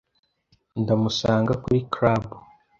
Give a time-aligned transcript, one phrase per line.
[0.81, 2.25] Ndamusanga kuri club.